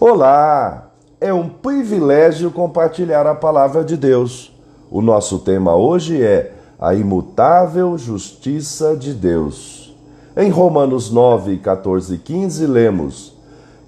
Olá! 0.00 0.92
É 1.20 1.34
um 1.34 1.48
privilégio 1.48 2.52
compartilhar 2.52 3.26
a 3.26 3.34
palavra 3.34 3.82
de 3.82 3.96
Deus. 3.96 4.56
O 4.92 5.02
nosso 5.02 5.40
tema 5.40 5.74
hoje 5.74 6.22
é 6.22 6.52
a 6.78 6.94
imutável 6.94 7.98
justiça 7.98 8.96
de 8.96 9.12
Deus. 9.12 9.92
Em 10.36 10.50
Romanos 10.50 11.10
9, 11.10 11.56
14 11.56 12.14
e 12.14 12.18
15, 12.18 12.64
lemos: 12.66 13.36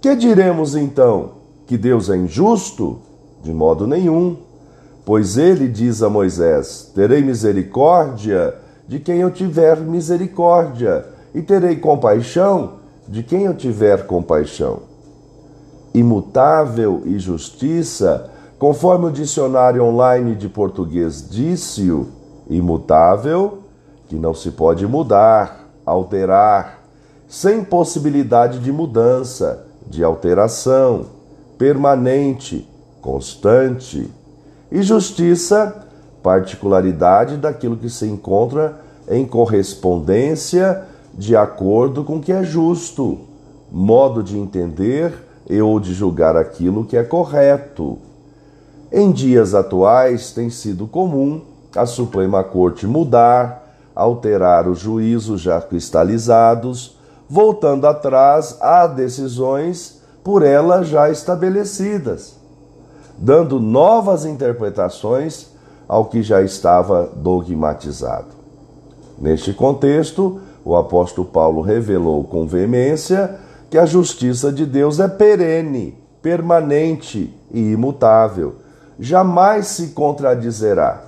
Que 0.00 0.14
diremos 0.14 0.76
então? 0.76 1.30
Que 1.66 1.76
Deus 1.76 2.08
é 2.08 2.16
injusto? 2.16 3.00
De 3.42 3.52
modo 3.52 3.84
nenhum. 3.84 4.36
Pois 5.04 5.36
ele 5.36 5.66
diz 5.66 6.04
a 6.04 6.08
Moisés: 6.08 6.88
Terei 6.94 7.20
misericórdia 7.20 8.54
de 8.86 9.00
quem 9.00 9.18
eu 9.18 9.30
tiver 9.32 9.80
misericórdia, 9.80 11.04
e 11.34 11.42
terei 11.42 11.74
compaixão 11.74 12.74
de 13.08 13.24
quem 13.24 13.42
eu 13.42 13.54
tiver 13.54 14.06
compaixão 14.06 14.94
imutável 15.96 17.02
e 17.06 17.18
justiça, 17.18 18.30
conforme 18.58 19.06
o 19.06 19.10
dicionário 19.10 19.82
online 19.82 20.34
de 20.34 20.46
português 20.46 21.26
disse-o, 21.26 22.08
imutável, 22.50 23.60
que 24.06 24.14
não 24.14 24.34
se 24.34 24.50
pode 24.50 24.86
mudar, 24.86 25.70
alterar, 25.86 26.82
sem 27.26 27.64
possibilidade 27.64 28.58
de 28.58 28.70
mudança, 28.70 29.66
de 29.86 30.04
alteração, 30.04 31.06
permanente, 31.56 32.68
constante. 33.00 34.10
E 34.70 34.82
justiça, 34.82 35.86
particularidade 36.22 37.38
daquilo 37.38 37.76
que 37.76 37.88
se 37.88 38.06
encontra 38.06 38.80
em 39.08 39.24
correspondência 39.24 40.84
de 41.14 41.34
acordo 41.34 42.04
com 42.04 42.16
o 42.16 42.20
que 42.20 42.32
é 42.32 42.44
justo, 42.44 43.18
modo 43.72 44.22
de 44.22 44.38
entender 44.38 45.25
e 45.48 45.60
ou 45.60 45.78
de 45.78 45.94
julgar 45.94 46.36
aquilo 46.36 46.84
que 46.84 46.96
é 46.96 47.02
correto. 47.02 47.98
Em 48.90 49.12
dias 49.12 49.54
atuais 49.54 50.32
tem 50.32 50.50
sido 50.50 50.86
comum 50.86 51.42
a 51.74 51.86
Suprema 51.86 52.42
Corte 52.42 52.86
mudar, 52.86 53.66
alterar 53.94 54.68
os 54.68 54.78
juízos 54.78 55.40
já 55.40 55.60
cristalizados, 55.60 56.96
voltando 57.28 57.86
atrás 57.86 58.56
a 58.60 58.86
decisões 58.86 60.00
por 60.22 60.42
ela 60.42 60.82
já 60.82 61.10
estabelecidas, 61.10 62.36
dando 63.16 63.60
novas 63.60 64.24
interpretações 64.24 65.48
ao 65.88 66.06
que 66.06 66.22
já 66.22 66.42
estava 66.42 67.10
dogmatizado. 67.14 68.34
Neste 69.18 69.52
contexto, 69.52 70.40
o 70.64 70.76
apóstolo 70.76 71.26
Paulo 71.26 71.60
revelou 71.62 72.24
com 72.24 72.46
veemência 72.46 73.38
que 73.70 73.78
a 73.78 73.86
justiça 73.86 74.52
de 74.52 74.64
Deus 74.64 75.00
é 75.00 75.08
perene, 75.08 75.98
permanente 76.22 77.32
e 77.50 77.72
imutável, 77.72 78.56
jamais 78.98 79.66
se 79.68 79.88
contradizerá. 79.88 81.02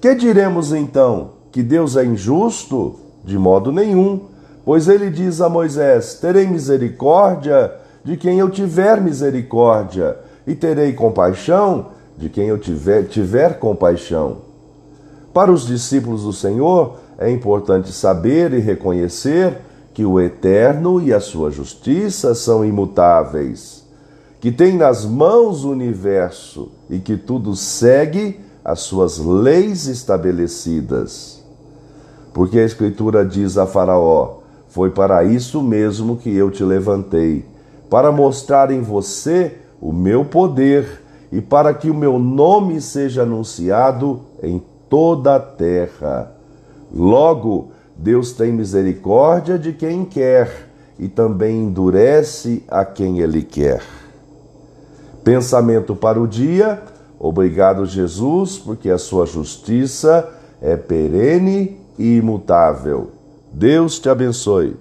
Que 0.00 0.14
diremos 0.14 0.72
então? 0.72 1.32
Que 1.50 1.62
Deus 1.62 1.96
é 1.96 2.04
injusto? 2.04 2.96
De 3.24 3.36
modo 3.36 3.72
nenhum, 3.72 4.20
pois 4.64 4.88
ele 4.88 5.10
diz 5.10 5.40
a 5.40 5.48
Moisés: 5.48 6.14
Terei 6.14 6.46
misericórdia 6.46 7.72
de 8.04 8.16
quem 8.16 8.38
eu 8.38 8.48
tiver 8.48 9.00
misericórdia, 9.00 10.16
e 10.46 10.54
terei 10.54 10.92
compaixão 10.92 11.88
de 12.16 12.28
quem 12.28 12.46
eu 12.46 12.58
tiver, 12.58 13.04
tiver 13.04 13.58
compaixão. 13.58 14.38
Para 15.34 15.52
os 15.52 15.66
discípulos 15.66 16.22
do 16.22 16.32
Senhor, 16.32 16.96
é 17.18 17.30
importante 17.30 17.92
saber 17.92 18.52
e 18.52 18.60
reconhecer 18.60 19.58
que 19.98 20.04
o 20.04 20.20
eterno 20.20 21.02
e 21.02 21.12
a 21.12 21.18
sua 21.18 21.50
justiça 21.50 22.32
são 22.32 22.64
imutáveis, 22.64 23.84
que 24.40 24.52
tem 24.52 24.76
nas 24.76 25.04
mãos 25.04 25.64
o 25.64 25.72
universo 25.72 26.68
e 26.88 27.00
que 27.00 27.16
tudo 27.16 27.56
segue 27.56 28.38
as 28.64 28.78
suas 28.82 29.18
leis 29.18 29.88
estabelecidas. 29.88 31.42
Porque 32.32 32.60
a 32.60 32.64
Escritura 32.64 33.26
diz 33.26 33.58
a 33.58 33.66
Faraó: 33.66 34.36
Foi 34.68 34.90
para 34.90 35.24
isso 35.24 35.60
mesmo 35.64 36.16
que 36.16 36.32
eu 36.32 36.48
te 36.48 36.62
levantei, 36.62 37.44
para 37.90 38.12
mostrar 38.12 38.70
em 38.70 38.82
você 38.82 39.56
o 39.80 39.92
meu 39.92 40.24
poder 40.24 41.02
e 41.32 41.40
para 41.40 41.74
que 41.74 41.90
o 41.90 41.94
meu 41.94 42.20
nome 42.20 42.80
seja 42.80 43.22
anunciado 43.22 44.20
em 44.40 44.62
toda 44.88 45.34
a 45.34 45.40
terra. 45.40 46.30
Logo, 46.94 47.72
Deus 47.98 48.32
tem 48.32 48.52
misericórdia 48.52 49.58
de 49.58 49.72
quem 49.72 50.04
quer 50.04 50.68
e 50.98 51.08
também 51.08 51.64
endurece 51.64 52.62
a 52.68 52.84
quem 52.84 53.18
ele 53.18 53.42
quer. 53.42 53.82
Pensamento 55.24 55.96
para 55.96 56.20
o 56.20 56.26
dia. 56.26 56.80
Obrigado, 57.18 57.84
Jesus, 57.84 58.56
porque 58.56 58.88
a 58.88 58.98
sua 58.98 59.26
justiça 59.26 60.28
é 60.62 60.76
perene 60.76 61.76
e 61.98 62.16
imutável. 62.16 63.10
Deus 63.52 63.98
te 63.98 64.08
abençoe. 64.08 64.76